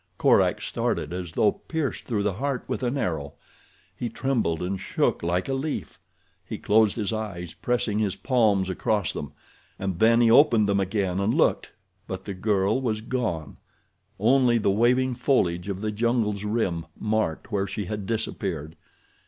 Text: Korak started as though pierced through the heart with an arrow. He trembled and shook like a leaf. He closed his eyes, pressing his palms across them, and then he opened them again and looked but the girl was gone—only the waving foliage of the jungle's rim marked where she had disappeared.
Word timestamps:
Korak 0.17 0.63
started 0.63 1.13
as 1.13 1.33
though 1.33 1.51
pierced 1.51 2.05
through 2.05 2.23
the 2.23 2.33
heart 2.33 2.63
with 2.67 2.81
an 2.81 2.97
arrow. 2.97 3.33
He 3.95 4.09
trembled 4.09 4.59
and 4.63 4.79
shook 4.81 5.21
like 5.21 5.47
a 5.47 5.53
leaf. 5.53 5.99
He 6.43 6.57
closed 6.57 6.95
his 6.95 7.13
eyes, 7.13 7.53
pressing 7.53 7.99
his 7.99 8.15
palms 8.15 8.67
across 8.67 9.13
them, 9.13 9.31
and 9.77 9.99
then 9.99 10.19
he 10.19 10.31
opened 10.31 10.67
them 10.67 10.79
again 10.79 11.19
and 11.19 11.35
looked 11.35 11.69
but 12.07 12.23
the 12.23 12.33
girl 12.33 12.81
was 12.81 13.01
gone—only 13.01 14.57
the 14.57 14.71
waving 14.71 15.13
foliage 15.13 15.69
of 15.69 15.81
the 15.81 15.91
jungle's 15.91 16.43
rim 16.43 16.87
marked 16.99 17.51
where 17.51 17.67
she 17.67 17.85
had 17.85 18.07
disappeared. 18.07 18.75